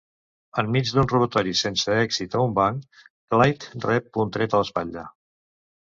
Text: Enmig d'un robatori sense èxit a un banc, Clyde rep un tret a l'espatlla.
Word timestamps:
Enmig 0.61 0.93
d'un 0.95 1.09
robatori 1.11 1.53
sense 1.59 1.95
èxit 2.05 2.39
a 2.39 2.43
un 2.47 2.57
banc, 2.63 3.05
Clyde 3.35 3.87
rep 3.89 4.23
un 4.27 4.37
tret 4.39 4.61
a 4.61 4.65
l'espatlla. 4.65 5.11